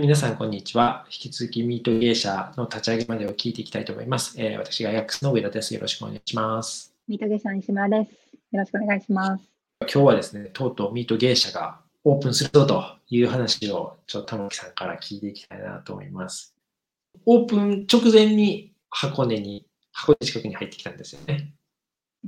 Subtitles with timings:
[0.00, 1.06] 皆さん、こんにちは。
[1.06, 4.34] 引き続き、ミート芸者の立ち上げまでを聞いていきたいと思います。
[4.36, 5.72] えー私がヤックスの上田です。
[5.72, 6.92] よろしくお願いします。
[7.06, 8.10] 三戸さん西村です。
[8.10, 9.44] よろしくお願いします。
[9.82, 16.56] 今日はですね、とうとうミート芸者がオープンするぞという話を、ちょっと玉木さんから聞いていきたいなと思います。
[17.24, 21.54] オープン直前に箱根に、箱根近くに入ってきたんですよね。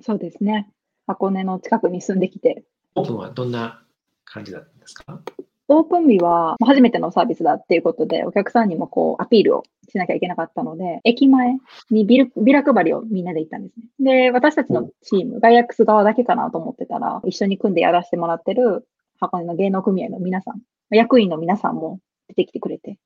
[0.02, 0.70] そうですね。
[1.08, 2.62] 箱根の近くに住んできて、
[2.94, 3.82] オープンはどんな
[4.24, 5.20] 感じだったんですか？
[5.68, 11.56] オープン日はまあ初めてのサービスだっていうことで、お客さんにもこうアピールをしなきゃいけなかったので、駅前
[11.90, 14.28] にビルビラ配りをみんなで行ったんですね。
[14.28, 18.86] で、私たちのチーム、ガイアックス側だけかなと思ってたら、一緒に組んでやらせてもらってる
[19.18, 20.60] 箱根の芸能組合の皆さん、
[20.90, 22.98] 役員の皆さんも出てきてくれて、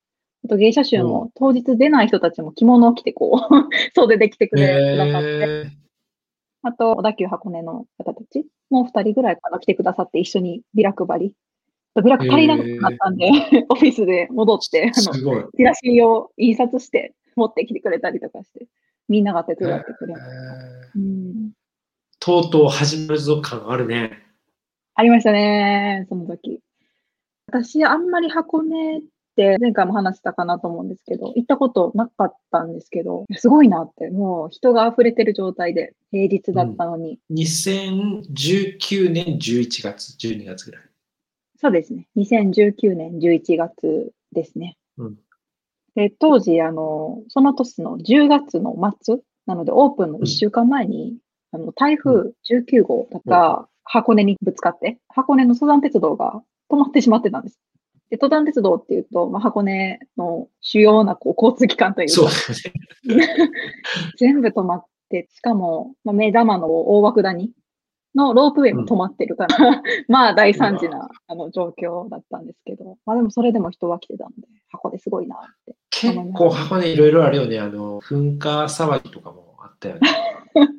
[0.45, 3.55] あと芸者集も当日出ない人たちも着物を着てこう、
[3.95, 5.81] 袖で来てくれくださって、え
[6.63, 11.35] あと、小田急箱根の方たちもう二人ぐらいかな来てくださって一緒にビラ配り。
[11.97, 13.27] ビラ足りなくなったんで、
[13.69, 15.51] オフィスで戻って、あの。
[15.57, 18.67] チラシを印刷して持ってきてくれたりとかして、
[19.09, 20.99] みんなが手伝ってくれえました。
[20.99, 21.53] ーうん。
[22.21, 24.13] とうとう始まるぞ感あるね。
[24.95, 26.61] ありましたね、その時。
[27.47, 29.03] 私、あんまり箱根っ
[29.35, 40.90] て前回も話したかなと思うんですけど、行ったことなかったんですけど、すごいなって、もう人が溢れてる状態で、平日だったのに、2019年11月、12月ぐらい。
[41.61, 42.09] そうですね。
[42.17, 44.77] 2019年11月ですね。
[44.97, 45.19] うん
[45.97, 51.17] で当時、あの、その年の10月の末、なのでオープンの1週間前に、
[51.51, 57.59] あの台風19号が箱根にぶつかって、箱根の登山鉄道が止まってしまってたんです。
[58.09, 62.29] で登山鉄道っていうと、まあ、箱根の主要なこう交通機関というか、そう
[63.09, 63.51] だね。
[64.17, 67.51] 全部止まって、しかも、まあ、目玉の大涌谷
[68.15, 75.77] のロープウェイも止まってるから、 まあ大惨事なあの状況だったんですけど、まあでもそれでも人は来てたんで、箱ですごいなって。
[75.91, 77.59] 結構箱根いろいろあるよね。
[77.61, 80.01] あの、噴火騒ぎとかもあったよね。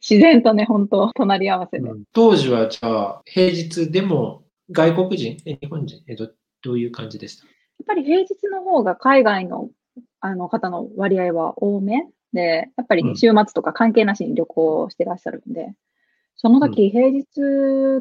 [0.00, 1.88] 自然とね、本当隣り合わせで。
[1.88, 6.02] うん当時はじゃあ、平日でも外国人、え日本人？
[6.08, 6.28] えど、
[6.62, 7.46] どういう感じでした？
[7.46, 7.50] や
[7.84, 9.70] っぱり平日の方が海外の
[10.20, 15.72] あの方の割合は多めで、やっぱり週末とか関係なしに旅行してらっしゃるんで、
[16.40, 17.26] その時平日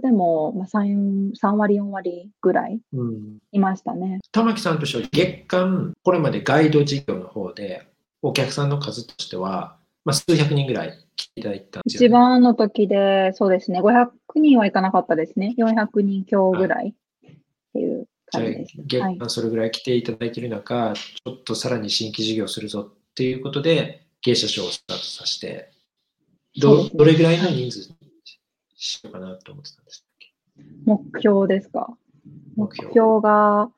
[0.02, 3.38] でもまあ 3, 3割、4割ぐらいうん。
[3.52, 4.20] いましたね。
[4.31, 7.88] 玉木さんとしては月間、これまでガイド事業の方で、
[8.22, 12.06] お客さんの数としては、まあ、数百人ぐらい来ていただいたんですよ、ね。
[12.06, 15.56] 一番の時で、そうですね、500人はいかなかったですね。
[15.58, 17.34] 400人強ぐらいっ
[17.74, 19.00] ていう感じですね。
[19.00, 25.72] はい月間それぐらい来ていただいている中、ちょっとさらに新規事業するぞっていうことで、芸者賞をスタートさせて、
[26.59, 27.97] どねどれぐらいの人数に
[28.77, 30.05] しようかなと思ってたんです
[30.85, 31.97] 目標ですか？
[32.55, 33.69] 目目標標が、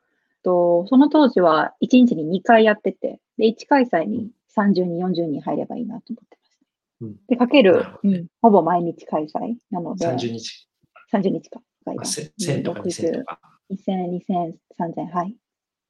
[0.43, 6.65] とその当時は1日に2回やってて、で1開催に30人、40人入ればいいなと思ってました。
[7.01, 10.67] うんで、かけるねうん、ほぼ毎日開催なので、30日、
[11.13, 11.61] 30日か。
[11.85, 13.39] 海まあ、外せ1000とか2000とか。
[13.71, 15.35] 2000、2000、3000、はい。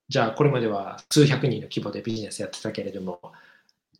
[0.07, 3.19] じゃあ、これまでは数百人の規模でビジネスやってたけれども、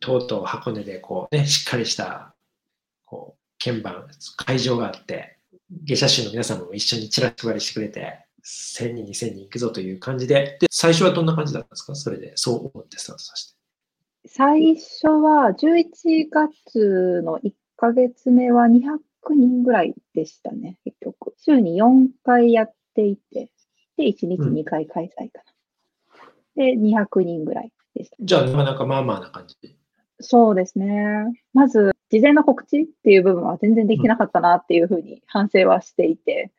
[0.00, 2.34] とうとう箱根でこう、ね、しっかりした
[3.04, 4.06] こう鍵盤、
[4.36, 5.36] 会場があって、
[5.84, 11.94] 下車手の皆さんも一緒にチラシ配りしてくれて、1000人、2000人行くぞという感じで、で最初はどんな感じだったんですか？
[11.94, 13.58] それで、そう思ってスタートさせて。
[14.26, 18.98] 最初は11月の1ヶ月目は200
[19.34, 21.34] 人ぐらいでしたね、結局。
[21.38, 23.50] 週に4回やっていて、
[23.96, 25.42] で、1日うん2回開催か
[26.56, 26.64] な。
[26.64, 28.16] で、200人ぐらいでした。
[28.20, 29.74] じゃあ、なかなかまあまあな感じで。
[30.20, 31.24] そうですね。
[31.52, 36.50] まず、事前の告知っていう部分は全然できてなかったなっていうふうに反省はしていて、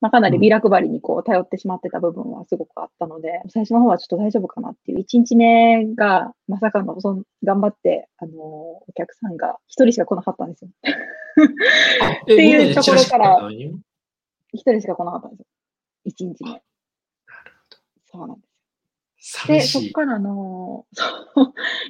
[0.00, 10.70] まあ、かなりビラ配りにこう頼ってしまってた部分はすごくあったので、最初の方はちょっと大丈夫かなっていう、1日目がまさかのそん頑張って、あのーお客さんが1人しか来なかったんですよ。
[12.22, 13.56] っていうところからなる
[14.54, 15.44] 1人しか来なかったんで
[16.06, 16.30] すよ。
[16.30, 16.50] 1日目。
[16.50, 16.62] ほど。
[18.06, 18.55] そうなんです。
[19.28, 19.88] 寂で、そしい。
[19.88, 20.86] っからの、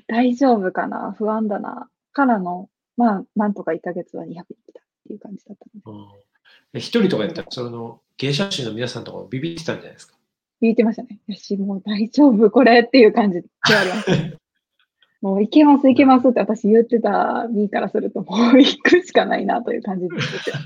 [0.06, 1.14] 大丈夫かな？
[1.18, 1.88] 不安だな？
[2.12, 6.00] からの、まあ、なんとか1ヶ月は200人来たっていう感じだったので。
[6.00, 10.16] うん人とかやったら、その芸者手の皆さんとかもビビってたんじゃないですか？
[10.60, 11.18] 言ってましたね。
[11.26, 14.10] よし、もう大丈夫、これっていう感じであります。
[15.22, 20.62] もういけます、いけますって私言ってた身からすると、もう行くしかないなという感じですよね。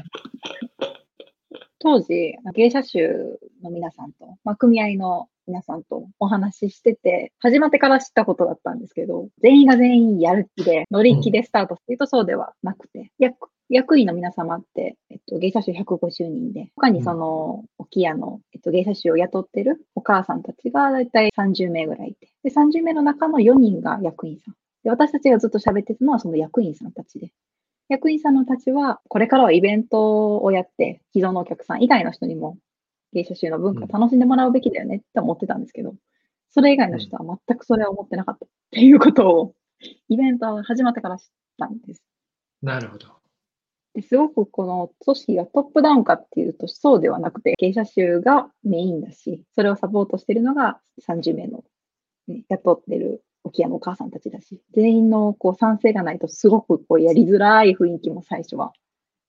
[1.78, 24.54] 当時、芸者集の皆さんと、まあ、組合の皆さんとお話ししてて、始まってから知ったことだったんですけど、全員が全員やる気で、乗り気でスタートっていうとそうではなくて、役役員の皆様って、えっと、芸者集150人で、他にその、沖屋の、えっと、芸者集を雇ってるお母さんたちがだいたい30名ぐらいいて、で、30名の中の4人が役員さん。
[24.82, 27.30] で、私たちがずっと喋ってたのはその役員さんたちで。
[27.88, 32.56] 役員さんのたちは、これからはイベントをやって、既存のお客さん以外の人にも
[33.12, 35.94] 芸者集の文化を楽しんでもらうべきだよねって思ってたんですけど、
[36.50, 39.54] それ以外の人は全くそれは思ってなかったっていうことを、
[40.08, 41.26] イベントが始まってから知っ
[41.58, 42.02] たんです。
[42.62, 43.08] なるほど。
[43.94, 51.64] ですごくこの組織がトップダウンかっていうとそうではなくて、芸者集がメインだし、それをサポートしているのが30名の、
[52.28, 58.72] ね、雇ってる沖屋のお母さんたちだし、全員のこう賛成がないとすごくこうやりづらい雰囲気も最初は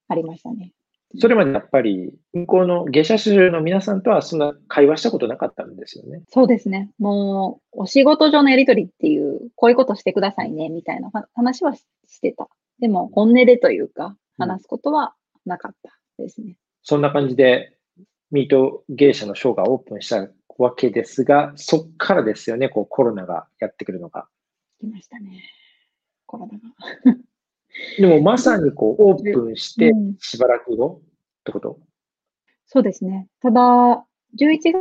[0.07, 0.73] ありましたね。
[1.17, 6.21] それまでやっぱり、向こうの下車種の皆さんとはそんな会話したことなかったんですよね。
[6.29, 6.91] そうですね。
[6.99, 11.85] もう、お仕事上のやりとりっていう、こういうことしてくださいね、みたいな話はし
[12.21, 12.47] てた。
[12.79, 15.13] でも、本音でというか、話すことは
[15.45, 16.47] なかったですね。
[16.47, 17.75] うん、そんな感じで、
[18.31, 24.27] ミート芸者のショーがオープンしたわけですが、そっからですよね、こうコロナがやってくるのが。
[24.79, 25.43] 来ましたね。
[26.25, 27.17] コロナが。
[27.97, 31.01] でもまさにこうオープンしてしばらく後
[31.41, 31.79] ってこと、
[32.67, 33.27] そうですね。
[33.41, 34.05] ただ、
[34.39, 34.75] 11月、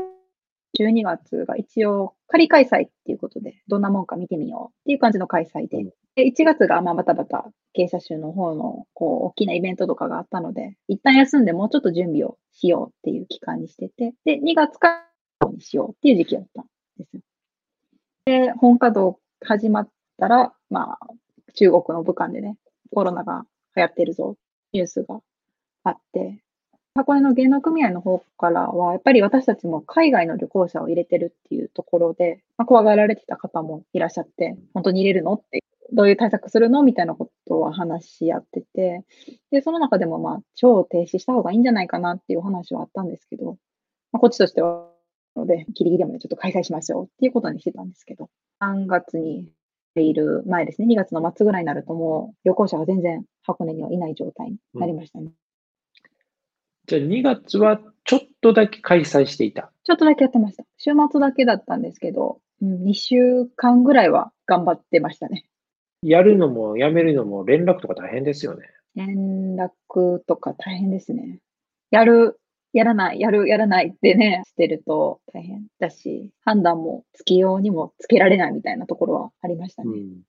[0.79, 5.85] 12月が一応仮開催っていうことで、どんなもんか見てみようっていう感じの開催で、
[6.15, 15.05] で1月がまあバタバタ芸者集の方のこう大きなイベントとかがあったので、一旦休んでもうちょっと準備をしようっていう期間にしてて、で、2月か
[15.41, 16.67] らにしようっていう時期だったん
[16.99, 17.23] ですよ。
[18.27, 19.89] で、本稼働始まっ
[20.19, 20.99] たら、まあ、
[21.55, 22.57] 中国の武漢でね、
[22.93, 23.45] コロナが
[23.77, 24.37] 流行ってるぞ、
[24.73, 25.21] ニュースが
[25.85, 26.43] あって、
[26.95, 39.05] 箱根の芸能組合の方からは、やっぱり私たちも海外の旅行者を入れてるっていうところで、まあ、怖がられてた方もいらっしゃって、本当に入れるのって、どういう対策するのみたいなことは話し合ってて、
[39.51, 43.57] で、その中でもまあ、超停止した方がいいんじゃないかなっていう話はあったんですけど、
[44.13, 44.89] まあ、こっちとしては、
[45.37, 48.29] ので、ギリギリまでちょっと開催しましょうっていうことにしてたんですけど、
[48.61, 49.53] 3月に
[49.95, 55.27] ている前ですね、2月の末ぐらいになるともう旅行者が全然箱根にはいない状態になりましたね。
[55.27, 55.33] うん、
[56.87, 60.65] じゃあ2月はちょっとだけ開催していたちょっとだけやってました。
[60.79, 65.45] 週末だけだったんですけど、うん、2週間ぐらいは頑張ってましたね。
[66.03, 68.63] やるのもやめるのも連絡とか大変ですよね。
[68.95, 71.41] 連絡とか大変ですね。
[71.91, 72.40] やる
[72.73, 75.21] やらない、やる、やらないってね、してると。
[75.33, 79.91] 大変だし、判断もつきようにもつけられないみたいなところはありましたね。
[79.91, 80.21] うん、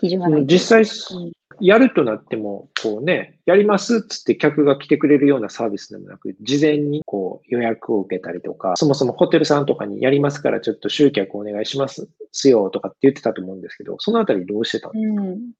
[0.00, 0.46] 基準がない。
[0.46, 12.08] 実際、やるとなっても、こうね、やりますっつって客が来てくれるようなサービスでもなく、事前にこう予約を受けたりとか、そもそもホテルさんとかにやりますからちょっと集客お願いします
[12.48, 15.50] よとかって言ってたと思うんですけど、そのあたりどうしてたんですか、うん、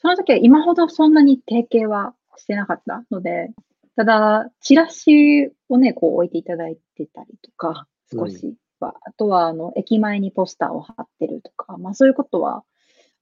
[0.00, 3.50] その時は今ほどそんなに提携はしてなかったので、
[3.98, 8.90] ただ、チラシをね、こう置いていただいてたりとか、少しは。
[8.90, 12.62] うん、あとは、あの、駅前にポスターを貼ってるとか、まあそういうことは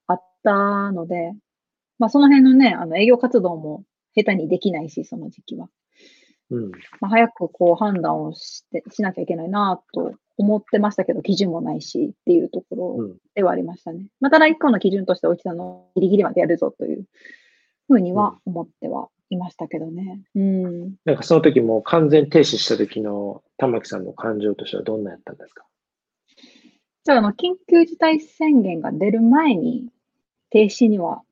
[0.06, 1.32] あったので、
[1.98, 3.84] まあその辺のね、あの営業活動も
[4.14, 5.70] 下手にできないし、その時期は。
[6.50, 6.70] うん。
[7.00, 14.00] まあ早くこう判断をして、しなきゃいけないなと思ってましたけど、基準もないしっていうところではありましたね。
[14.00, 17.06] うん、まあただ一個の基準として置いてたのをギリギリまでやるぞという
[17.88, 20.20] ふうには思ってはいましたけどね。
[20.34, 20.94] うん。
[21.04, 25.64] なんかその時も完全停止した時の玉木さんの感情としてはどんなやったんですか？
[27.04, 29.88] じゃあ、あの、緊急事態宣言が出る前に
[30.50, 31.22] 停止には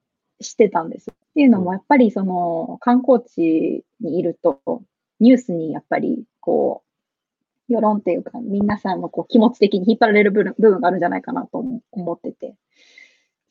[0.40, 1.10] してたんです。
[1.10, 4.60] っていうのも、やっぱりその観光地にいると、
[5.20, 6.82] ニュースにやっぱりこ
[7.68, 12.54] う、世論っていうか、皆さんのこう気持ち的に引っ張られる部分があるんじゃないかなと思ってて、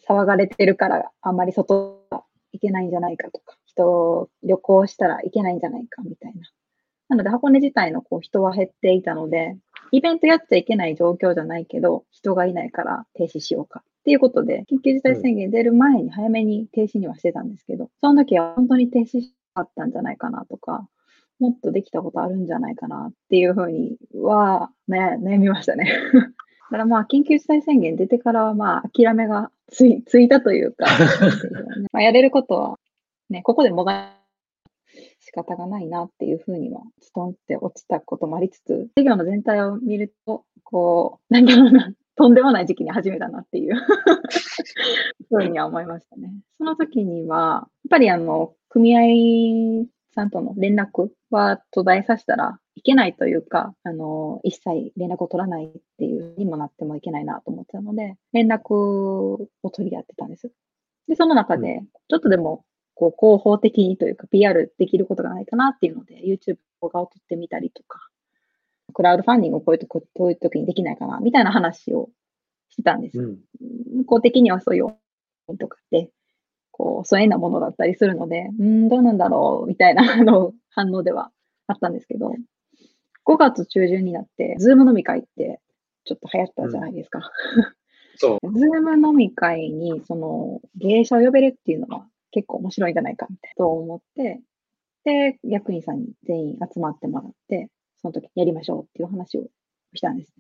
[0.08, 2.06] 騒がれてるからあんまり外
[2.54, 6.50] 行けないんじゃないかとか、人を、旅行したらいけないんじゃないかみたいな。
[7.10, 9.58] なので、箱根自体のこう人は減っていたので、
[9.92, 20.88] イベントやっちゃいけない状況じゃないけど、人がいないから停止しようかっていうことで、緊急事態宣言出る前に早めに停止にはしてたんですけど、その時は本当に停止しかったんじゃないかなとか、
[21.40, 25.92] もっとできたことあるんじゃないかなっていうふうには、悩みましたね。
[26.74, 30.88] だからまあ、緊急事態宣言出てからはまあ、諦めがついついたというか、
[31.94, 32.80] まあ、やれることは
[33.30, 34.15] ね、ここでもが
[35.20, 43.75] 仕方がないなっていうふうには、ストンって落ちたこともありつつ、授業の全体を見ると、こう、なんだろうな、とんでもない時期に始めたなっていう
[45.30, 46.34] ふうには思いましたね。
[46.58, 60.52] その時には、やっぱりあの、組合さんとの連絡は途絶えさせたらいけないというか、あの、一切連絡を取らないっていうにもなってもいけないなと思ってたので、連絡を取り合ってたんです。
[61.08, 62.63] で、その中で、ちょっとでも
[62.96, 68.00] こう広報的にというか PR できることがないかなっていうので YouTube 動画を撮ってみたりとか、
[68.94, 72.10] クラウドファンディングをこういうとここういう時にできないかな、みたいな話を
[72.70, 73.20] してたんです。
[73.20, 73.38] うん。
[73.98, 74.96] 向こう的にはそういう
[75.58, 76.10] とかって、
[76.72, 81.32] こう、疎遠なものだったりするので、うーん、どうなんだろう、みたいなあの反応では
[81.68, 82.34] あったんですけど、
[83.25, 85.60] 5月中旬になって、 Zoom 飲み会って
[86.06, 87.32] ちょっと流行ったじゃないですか。
[88.18, 88.51] そう。
[88.54, 94.42] Zoom 飲み会に、その、芸者を呼べるっていうのは結構面白いんじゃないかみたいなと思って、
[95.03, 97.70] で、役員さんに全員集まってもらって、
[98.01, 99.48] その時やりましょうっていう話を
[99.94, 100.34] したんです。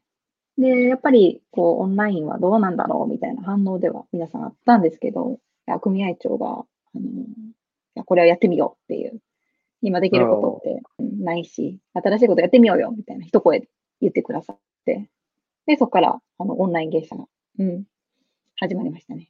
[0.57, 5.39] で、やっぱり、こう、オンラインはどうなんだろうみたいな反応では皆さんあったんですけど、
[5.81, 6.65] 組合長が、あ
[7.95, 9.19] の、これをやってみようっていう、
[9.83, 13.67] 今できることってうんないし、新しいことやってみようよみたいな一声で
[14.01, 15.09] 言ってくださって、
[15.65, 17.25] で、そこから、あの、オンライン芸者が、
[17.59, 17.83] うん、
[18.57, 19.29] 始まりましたね。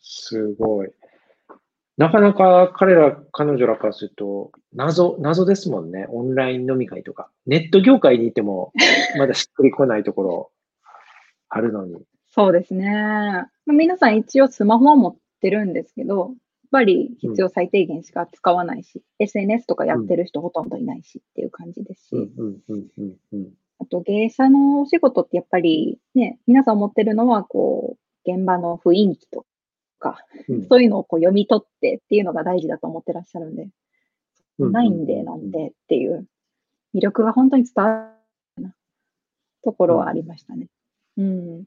[0.00, 0.90] すごい。
[1.98, 6.06] なかなか彼ら、彼女らからすると、謎、謎ですもんね。
[6.08, 7.30] オンライン飲み会とか。
[7.46, 8.72] ネット業界にいても、
[9.18, 10.52] まだしっくりこないところ、
[11.50, 12.02] あるのに。
[12.30, 12.86] そうですね。
[12.86, 16.34] まあ皆さん一応スマホは持ってるんですけど、
[16.72, 23.52] ぱり必要最低限しか使わないし、SNS とかやってる人ほとんどいないしっていう感じですし、うん、うん、うん、うん、うん。
[23.78, 29.44] あと芸者のお仕事ってやっぱりね、皆さん思ってるのはこう、現場の雰囲気と
[29.98, 30.66] か、うん。
[30.66, 33.68] そういうのをこう読み取ってっていうのが大事だと思ってらっしゃるんで、
[34.58, 34.72] うん。
[34.72, 36.26] ないんでなんでっていう
[36.94, 38.10] 魅力が本当に伝わ
[38.56, 38.74] るな
[39.62, 40.68] ところはありましたね。
[41.18, 41.64] うん。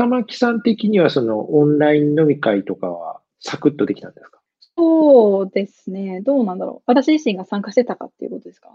[0.00, 4.40] 玉木さん的には、その、オンライン飲み会とかは、サクッとできたんですか？
[4.76, 6.20] そうですね。
[6.22, 6.82] どうなんだろう。
[6.86, 8.70] 私自身が参加してたかっていうことですか？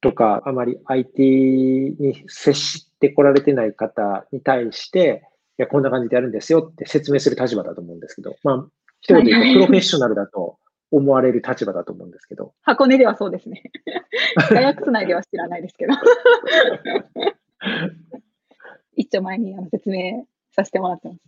[0.00, 1.22] とか、あまり IT
[1.98, 5.22] に接してこられてない方に対して、
[5.58, 8.66] いや、こんな感じでやるんですよって説明する立場だと思うんですけど、まあ、
[9.00, 10.58] 一言で言うと、プロフェッショナルだと
[10.90, 13.62] 思われる立場だと思うんですけど、箱根ではそうですね。
[14.50, 15.94] 大学内では知らないですけど。
[18.96, 21.20] 一丁前にあの説明させてもらってます。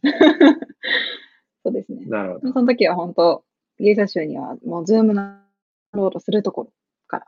[1.67, 2.07] そうですね。
[2.07, 2.53] なるほど。
[2.53, 3.43] その時は本当、
[3.81, 5.37] 芸者衆にはもう Zoom の
[5.93, 6.73] ロードするところ
[7.09, 7.27] から、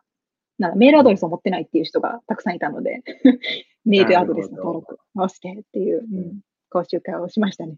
[0.58, 3.02] なんかメールアドレスを持ってないっていう人がたくさんいたので、
[3.84, 6.40] メールアドレスの登録をしてっていう、うん、
[6.70, 7.74] 講習会をしましたね。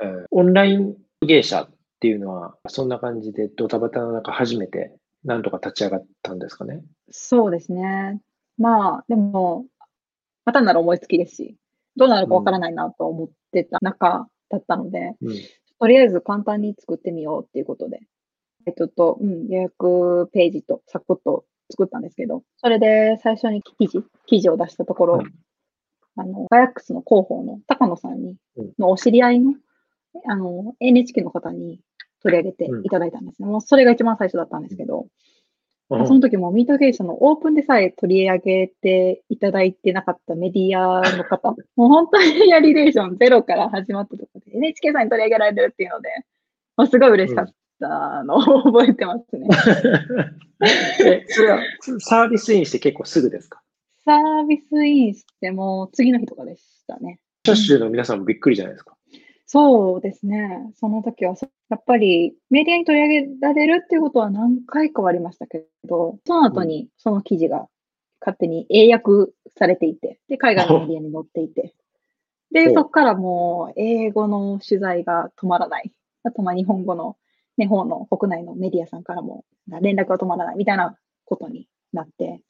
[0.00, 6.82] えーオンライン芸者っていうのは、そんな感じでドタバタの中初めてなんとか立ち上がったんですかね？
[7.10, 8.20] そうですね。
[8.56, 9.66] まあ、でも、
[10.46, 11.56] またなら思いつきですし、
[11.96, 15.36] どうなるかわからないなと思ってた中だったので、うん。
[15.80, 18.00] とりあえず簡単に作ってみようっていうことで、
[18.66, 25.26] えっとと、うん、予約ページとサクッと作ったんですけど、それで最初に記事、記事を出したところ、はい
[26.16, 29.54] あの、ガヤックスの広報の高野さんにうん、のお知り合いの、
[30.28, 31.80] あの、NHK の方に
[32.22, 33.48] 取り上げていただいたんですね。
[33.48, 35.06] もうそれが一番最初だったんですけど、
[35.88, 46.08] その時もミート芸者のオープンでさえ取り上げていただいてなかったメディアの方、 もう本当にやリレーションゼロから始まったところで NHK さんに取り上げられるっていうので、
[46.78, 48.40] もうすごい嬉しかったのを
[48.72, 49.48] 覚えてますね。
[51.04, 51.58] え、それは？
[51.98, 53.60] サービスインして結構すぐですか？
[54.04, 57.20] サービスインしても次の日とかでしたね。
[57.44, 58.96] シャッシュの皆さんもびっくりじゃないですか。
[59.46, 60.72] そうですね。
[60.76, 67.66] その時はそ、やっぱりメディアに取り上げられるっていうことは何回かはありましたけど、その後にその記事が
[68.20, 71.72] 勝手に英訳されていて、で、海外の メディアに載っていて、
[72.50, 75.90] で、そこからもう英語の取材が止まらない。
[76.24, 77.16] あと、まあ、日本語の、
[77.56, 79.46] 日本の国内のメディアさんからも
[79.80, 82.42] 連絡が止まらないみたいなことになって、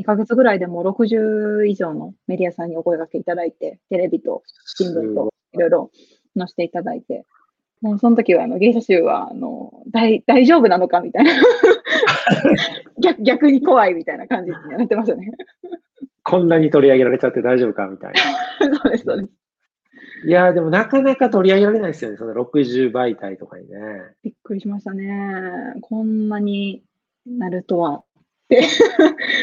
[0.00, 5.90] 2ヶ月ぐらいでもう60以上のメディアさんにお声掛けいただいて、テレビと新聞といろいろ
[6.34, 7.26] 載せていただいて、
[7.80, 11.32] もうその時はあの芸者集はあの大大丈夫なのかみたいな
[13.00, 15.30] 逆、逆に怖いみたいな感じになってましたね。
[16.24, 18.76] こんなに取り上げられちゃって大丈夫かみたいな。
[18.82, 19.38] そうです、そうです。
[20.26, 22.16] いやーでもなかなか取り上げられないですよね。
[22.16, 23.76] その60媒体とかにね。
[24.22, 25.74] びっくりしましたね。
[25.80, 26.82] こんなに
[27.26, 27.98] なるとは。
[27.98, 28.02] っ
[28.48, 28.62] て。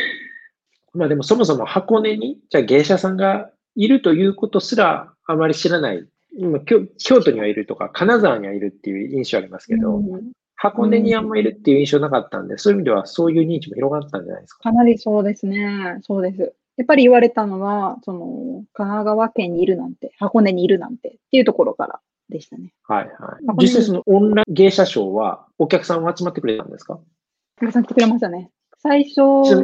[0.93, 6.07] まあでもそもそも箱根に、じゃあ芸者さんがいるということすらあまり知らない。
[6.37, 14.59] 今京京都にはいるとか、金沢にはいるっていう印象ありますけど、うん箱根にあんまいるっていう印象なかったんで、そういう意味ではそういう認知も広がったんじゃないですか？
[14.59, 15.99] かなりそうですね。
[16.01, 16.55] そうです。
[16.77, 21.99] やっぱり言われたのは、その、神奈川県にいるなんて、箱根にいるなんてっていうところから
[22.29, 22.73] でしたね。
[22.83, 26.99] はいはい実際そのオンライン芸者ショーはお客さんは集まってくれたんですか？
[27.57, 28.49] たくさん来てくれましたね。
[28.79, 29.15] 最初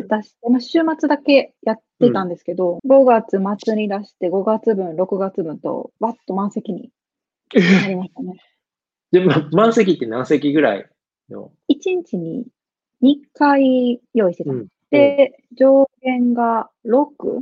[0.07, 6.91] 出して、まあ、週末だけやってたんですけど、5月末に出して5月分、6月分と、わっと満席に
[7.53, 8.39] なりましたね。
[9.11, 10.89] でも満席って何席ぐらい
[11.29, 12.47] の、1日に
[13.03, 14.51] 2回用意してた。
[14.51, 17.39] うんで、上限が6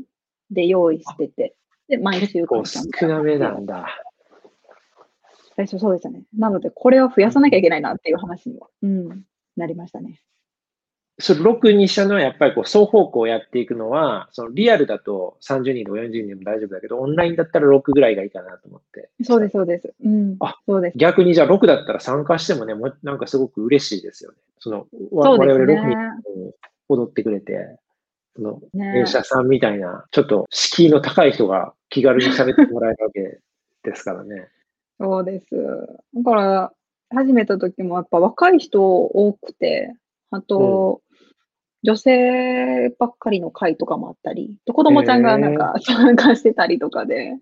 [0.52, 1.56] で用意してて、
[1.88, 3.88] で、毎週結構少なめなんだ。
[5.56, 6.24] 最初そうでしたね。
[6.38, 9.24] なので、これを増やさなきゃいけないなっていう話には、うん、
[9.58, 10.22] なりましたね。
[11.20, 19.10] それ6にしたのはやっぱりこう双方向やっていくのは、そのリアルだと30人とか40人でも大丈夫だけど、オンラインだったら6ぐらいがいいかなと思って。
[19.24, 19.94] そうです、そうです。
[20.04, 20.98] うんあ、そうです。
[20.98, 24.38] 逆にじゃあ6だったら参加してもね、もうなんかすごく嬉しいですよね。
[24.60, 25.76] その、我々6ね
[26.24, 26.54] 人。
[26.88, 27.78] 踊ってくれて、
[28.36, 33.40] その、ね芸者さんみたいな、ちょっと敷居の高い人が気軽に喋ってもらえるわけ
[33.84, 34.48] ですからね。
[35.00, 35.46] そうです。
[36.16, 36.74] だから、
[37.12, 39.94] 始めた時もやっぱ若い人多くて、
[40.32, 41.02] あと、
[41.84, 47.38] 女性ばっかりの会とかもあったり、子供ちゃんがなんか参加してたりとかで、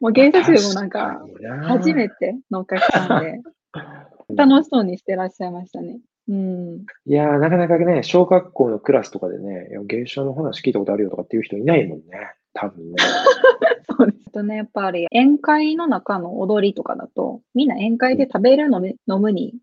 [0.00, 1.24] もう芸者集もなんか、
[1.64, 2.14] 初めて。
[2.16, 3.40] てのお客さんで、
[4.36, 6.00] 楽しそうにしてらっしゃいましたね。
[6.28, 6.86] うん。
[7.06, 12.04] いやー、なかなかね、小学校のクラスとかでね、芸者の話聞いたことあるよとかっていう人いないもんね。
[12.52, 12.96] 多分ね。
[13.98, 14.24] そうです。
[14.28, 19.54] あとね、やっぱり宴会の中の踊りとかだと、みんな宴会で食べる飲む飲むに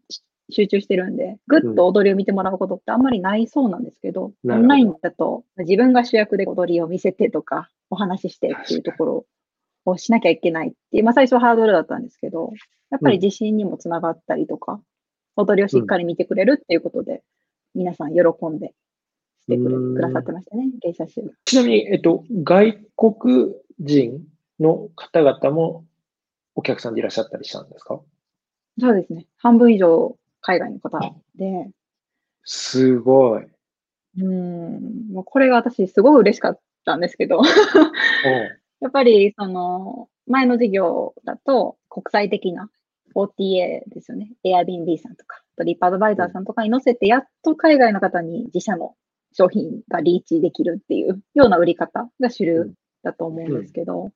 [0.50, 9.26] 集中してるんで、ぐっと踊りを見てもらうことってあんまりないそうなんですけど、なるほどオンラインだと自分が主役で踊りを見せてとか、お話ししてっていうところ
[9.86, 12.52] をしなきゃいけないっていう、まあ最初はハードルだったんですけど、
[12.92, 14.82] やっぱり自信にもつながったりとか、
[15.36, 17.24] 踊りをしっかり見てくれるっていうことで、
[17.74, 18.74] 皆さん喜んで
[19.42, 21.32] してくれうんくださってましたね、芸者集が。
[21.46, 24.24] ちなみに、えっと、外国人
[24.60, 25.86] の方々も
[26.56, 28.00] お客さんでいらっしゃったりしたんですか？
[28.80, 29.28] そうですね。
[29.38, 31.00] 半分以上海外の方
[31.36, 31.72] で、
[32.44, 33.46] すごい。
[34.18, 37.42] うん、もうこれが私すごい嬉しかったんですけど、
[38.80, 42.70] やっぱりその前の事業だと国際的な
[43.16, 44.34] OTA ですよね。
[44.46, 48.96] Airbnb さんとか、トリップアドバイザーさんとかに載せて、やっと海外の方に自社の
[49.34, 52.72] 商品がリーチできるっていうような売り方が主流
[53.04, 54.12] だと思うんですけど、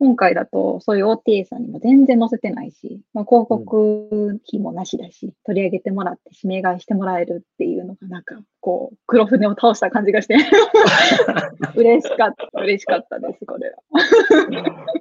[0.00, 10.36] 今回だとそういう OTA さんにも全然載せてないし、まあ、広告費もなしだし、取り上げてもらって指名買いしてもらえるっていうのがなんかこう黒船を倒した感じがして
[11.76, 13.76] 嬉しかった、嬉しかったです、これは。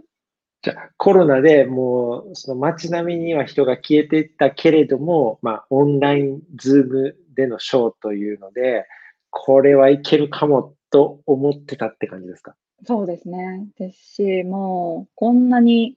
[0.61, 8.85] じゃあコロナでもう、その街並みには人が消えていったけれども、まあ、オンライン、ズームでのショーというので、
[9.29, 12.55] これはいけるかもと思ってたって感じですか？
[12.85, 13.67] そうですね。
[13.77, 15.95] ですし、もうこんなに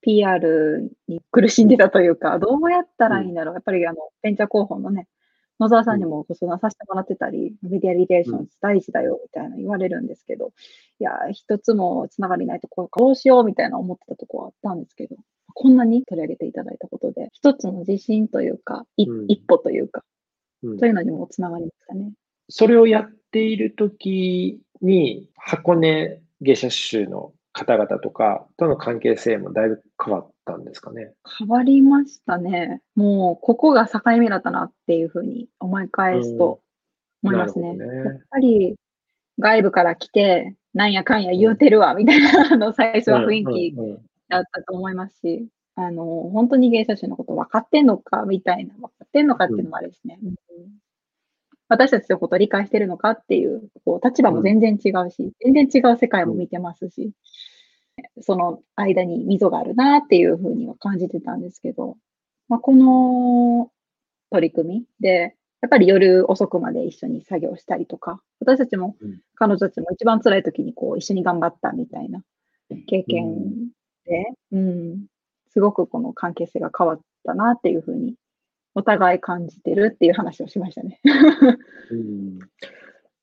[0.00, 3.54] PR に苦しんでたというか、どうやったらいいんだろう。
[3.54, 5.08] やっぱりあのベンチャー広報のね、
[5.60, 10.52] 野沢さんにもご相談させてもらってたり、メディアリレーション大事だよみたいな言われるんですけど、
[11.00, 15.16] いや、一つもつながりないところかどうしようみたいな思ってたところはあったんですけど、
[15.54, 20.04] こんなに取り上げていただいたことで、一つの自信というか、いうん一歩というか、
[20.62, 22.12] うんそういうのにもつながりましたね。
[22.48, 31.12] それをやっているときに、箱根芸者集の方々とかとの関係性もだいぶ変わったんですかね。
[31.38, 32.80] 変わりましたね。
[32.94, 36.60] もう、ここが境目だったなっていうふうに思い返すと
[37.22, 37.74] 思いますね。
[37.74, 38.74] なるほどねやっぱり、
[39.38, 50.18] 外部から来て、なんやかんや言うてるわ、みたいな、あの、最初は雰囲気うんうんうんだったと思いますし、あの、本当に芸者集のこと分かってんのか、みたいな、分かってんのかっていうのもあれですね。
[50.22, 50.34] うん
[51.68, 57.12] 私たちのことを理解してるのかっていう、こう、立場も全然違うし、全然違う世界も見てますし、
[58.20, 61.96] その間に溝があるなっていうふうには感じてたんですけど、
[62.48, 63.70] まあ、この
[64.30, 72.22] 取り組みで、やっぱり夜遅くまで一緒に作業したりとか、私たちもうん、彼女たちも一番辛い時にこう一緒に頑張ったみたいな
[72.86, 73.70] 経験
[74.04, 75.06] で、うん、
[75.50, 78.14] すごくこの関係性が変わったなっていうふうに、
[78.74, 81.00] お互い感じてるっていう話をしましたね。
[81.90, 82.38] うん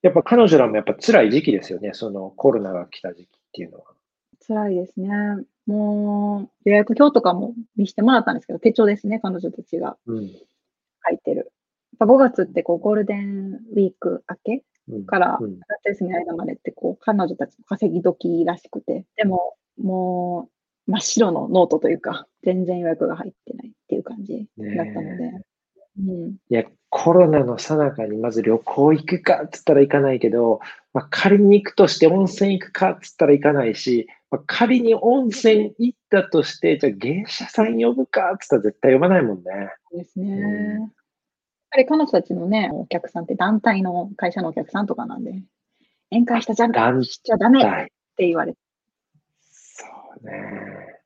[0.01, 1.91] やっぱ彼女らもやっぱ辛い時期ですよね。
[1.93, 3.85] そのコロナが来た時期っていうのは。
[4.47, 5.09] 辛いですね。
[5.67, 11.37] もう予約表とかも見せてもらったんですけど、手帳ですね、彼女たちがうん書いてる。
[11.37, 11.45] やっ
[11.99, 20.60] ぱ5月ってこうゴールデンウィーク明けうんからうん夏休みの間までってこう彼女たちの稼ぎ時らしくて、でももう
[20.91, 25.41] 真っ白のノートというか、全然予約が入ってないっていう感じだったので、ね
[25.99, 30.59] うん、いや、コロナの最中にまず旅行行くかっつったら行かないけど、
[30.93, 39.43] まあ、仮に行くとして温泉行くかっつったら行かないし、まあ、仮に温泉行ったとして、じゃあ芸者さん呼ぶかっつったら絶対呼ばないもんね。
[39.89, 40.27] そうですね。
[40.27, 40.91] うん
[41.73, 45.41] やっぱり彼女たちのね、お客さんって団体の会社のお客さんとかなんで、
[46.11, 47.91] 宴会したじゃん団しちゃダメっはい。
[48.17, 48.59] て言われて、
[50.15, 51.01] ね。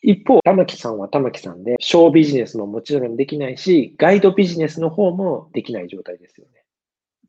[0.00, 6.64] 一方、玉木さんは玉木さんで、ショービジネスももちろんできないし、ガイドビジネスの方もできない状態ですよね。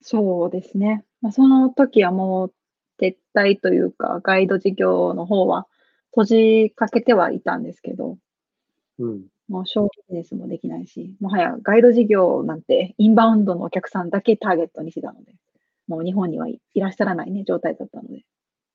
[0.02, 1.04] そうですね。
[1.22, 2.54] まあ、その時はもう
[3.02, 5.68] 撤退というか、ガイド事業の方は
[6.12, 6.24] 閉
[6.68, 8.18] じかけてはいたんですけど、
[9.00, 9.26] うん。
[9.48, 15.34] もう小ビジネスもできないし、もはやガイド事業なんてインバウンドのお客さんだけターゲットにしてたので、
[15.88, 18.24] もう日本にはいいらっしゃらないね、状態だったので、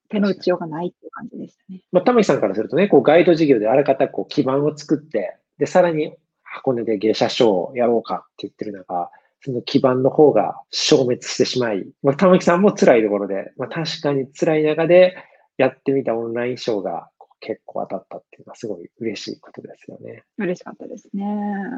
[0.08, 1.80] 手の打ちようがないっていう感じでしたね。
[1.92, 15.16] まあ、玉木さんからするとね、こうガイド事業であらかたこう基盤を作って、で、さらに箱根で芸者ショーをやろうかって言ってる中、その基盤の方が消滅してしまい、まあ、玉木さんも辛いところで、まあ、確かに辛い中で
[15.58, 17.08] やってみたオンラインショーが
[17.40, 20.22] 結構当たったっていうのはすごい嬉しいことですよね。
[20.38, 21.24] 嬉しかったですね。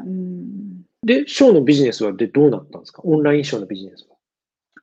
[0.05, 0.83] うん。
[1.03, 3.01] で、ショーのビジネスはでどうなったんですか？
[3.03, 4.15] オンラインショーのビジネスは。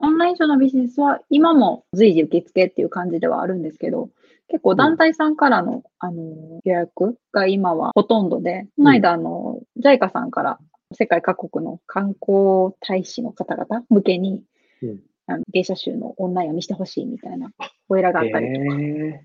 [0.00, 4.11] オンライン上のビジネスは今も随時受付っていう感じではあるんですけど、
[4.48, 10.59] 結構団体さんからの,、あの予約が今はほとんどで、この間あの、JICA さんから
[10.92, 14.42] 世界各国の観光大使の方々向けに、
[14.83, 15.00] うん。
[15.26, 17.50] あの芸者集のオンラインを見せてほしいみたいな
[17.88, 19.18] お偉があったりとか、へー。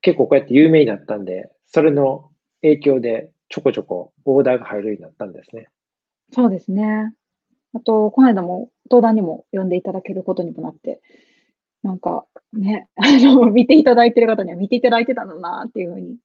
[0.00, 2.30] 結構こうやって有名になったんで、それの
[2.60, 5.68] 影響でちょこちょこオーダーが入るようになったんですね。
[6.32, 7.14] そうですね。
[7.74, 11.00] あと、この間も登壇にも呼んでいただけることにもなって、
[11.82, 16.16] なんかね、 あの、見ていただいてる方には見ていただいてたんだなっていうふうに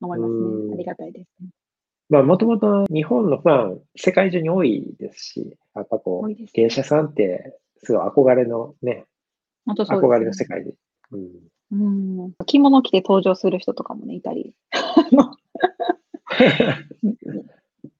[0.00, 0.74] 思いますうんね。
[0.74, 1.48] ありがたいですね。
[2.08, 9.04] まあ、もともと日本のファン、世界中に多いですし、やっぱこう、芸者さんって、すごい憧れのね、
[9.66, 10.72] 本当そうです、憧れの世界で。
[11.10, 11.30] うん、
[11.72, 11.76] う
[12.28, 12.32] ん。
[12.46, 14.54] 着物着て登場する人とかもね、いたり。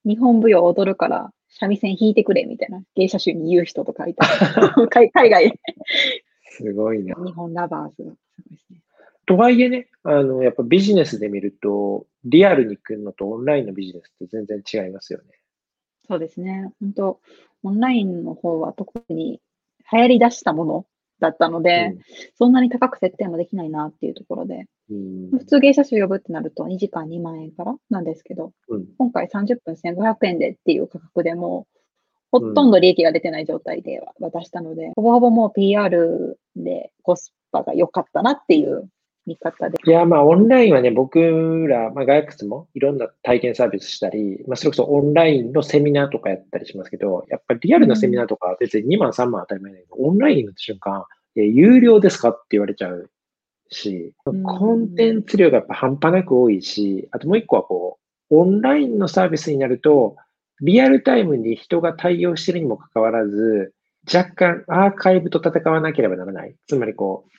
[0.04, 5.61] 日本舞踊踊るから三味線弾いてくれみたいな芸者集に言う人とかいたり 海海外、
[6.50, 7.14] すごいな。
[7.24, 8.16] 日本ラバーズ。
[9.26, 15.24] とはいえね、あの、やっぱビジネスで見ると、リアルに来るのとオンラインのビジネスって全然違いますよね。
[16.09, 16.72] そうですね。
[16.80, 17.20] 本当
[17.64, 19.40] オンラインの方は特に
[19.92, 20.87] 流行り出したもの
[21.20, 21.96] だったので、
[22.35, 25.31] そんなに高く設定もできないなっていうところで、うん。
[25.38, 28.87] 普通芸者集呼ぶってなると2時間2万円からなんですけど、うん。
[28.98, 31.76] 今回30分1500円でっていう価格でもう、
[32.33, 38.88] ほとんど利益が出てない状態で渡したので、ほぼほぼもう PR でコスパが良かったなっていう
[39.27, 39.77] 見方で。
[39.85, 51.05] いや、まあ、オンラインはね、僕ら、まあ、ガイクスもいろんな体験サービスしたり、まあ、それこそオンラインのセミナーとかやったりしますけど、やっぱりリアルなセミナーとかは別に2万、3万当たり前だけど、オンラインになった瞬間、
[51.37, 53.11] え有料ですかって言われちゃう
[53.69, 57.99] し、うんコンテンツ量がやっぱ半端なく多いし、あともう一個はこ
[58.31, 60.17] う、オンラインのサービスになると、
[60.61, 63.75] リアルタイムに人が対応してるにもかかわらず、
[64.12, 66.55] 若干アーカイブと戦わなければならない。
[66.67, 67.31] つまりこう、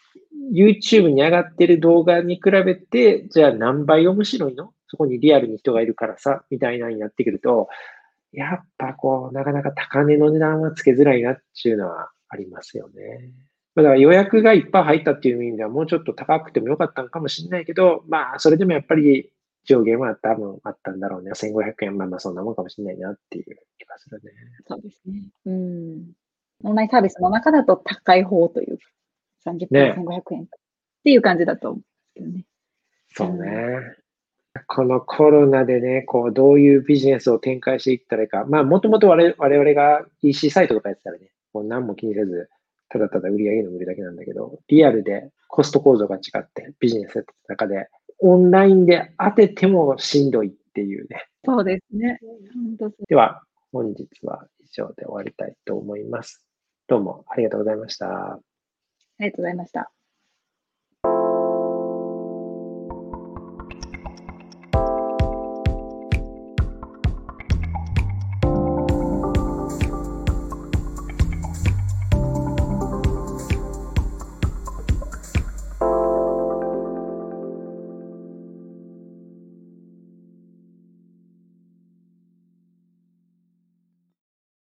[0.53, 4.73] YouTube に上がってる動画に比べて、じゃあ何倍面白いの？
[4.87, 7.67] そこにリアルに人がいるからさ、みたいなになってくると、
[8.31, 13.31] やっぱこう、なかなか高値の値段はつけづらいなっていうのはありますよね。
[13.75, 19.31] だから予約がいっぱい入ったっていう意味ではもうちょっと高くてもよかったのかもしれないけど、まあ、それでもやっぱり
[19.65, 21.31] 上限は多分あったんだろうね。
[21.31, 23.45] 1500円、まあまあそんなもんかもしれないなっていう
[23.77, 24.31] 気がするね。
[24.67, 25.21] そうですね。
[25.45, 26.11] うん。
[26.63, 28.79] オンラインサービスの中だと高い方という、
[29.51, 30.45] 30分ね1500円っ
[31.03, 31.79] ていう感じだと思
[32.17, 32.45] うんです
[33.15, 33.37] けどね。
[33.39, 33.97] そうね。
[34.67, 38.45] このコロナでね、こう、どういうビジネスを展開していったらいいか。
[38.45, 42.49] まあ、もともと我々我々が EC サイトとかやってたらね、こう何も気にせず、
[42.89, 47.87] ただただ売り上げの売るだけなんだけど、リアルでコスト構造が違って、ビジネスやってた中で、
[48.19, 51.25] オンラインで当ててもしんどいっていうね。
[51.45, 52.19] そうですね。
[53.07, 56.43] では、本日は以上で終わりたいと思います。
[56.87, 58.39] どうもありがとうございました。
[59.19, 59.91] ありがとうございました。